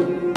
[0.00, 0.29] Música